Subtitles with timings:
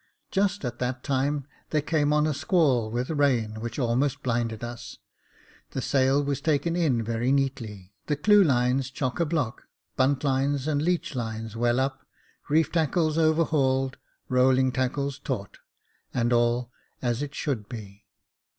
[0.30, 4.98] "Just at that time there came on a squall with rain, which almost blinded us;
[5.70, 9.62] the sail was taken in very neatly, the clewlines, chock a block,
[9.96, 11.24] bunt lines and leech Jacob Faithful
[11.56, 12.06] 153 lines well up,
[12.50, 13.96] reef tackles overhauled,
[14.28, 15.56] rolling tackles taut,
[16.12, 16.70] and all
[17.00, 18.04] as it should be.